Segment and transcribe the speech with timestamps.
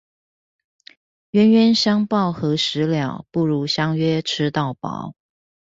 [1.29, 5.13] 冤冤相報何時了，不如相約吃到飽